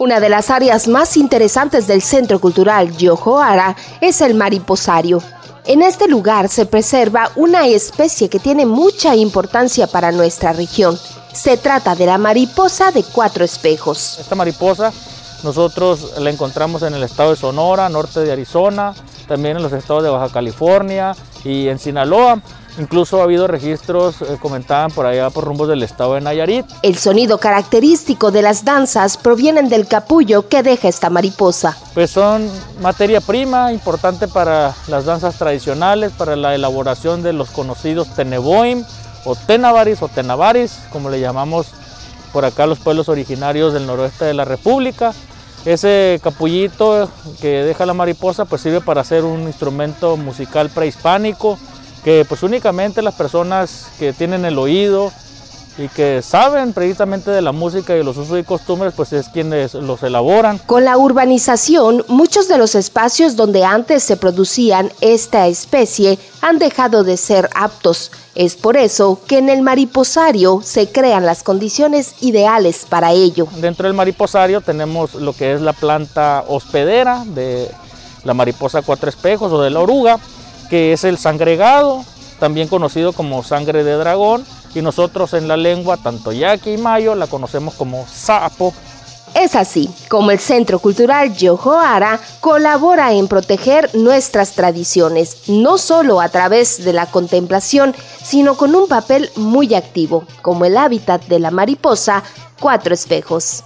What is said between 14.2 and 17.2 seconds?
mariposa nosotros la encontramos en el